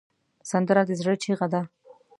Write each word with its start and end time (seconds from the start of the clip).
سندره 0.49 0.81
د 0.87 0.91
زړه 0.99 1.13
چیغه 1.23 1.47
ده 1.53 1.61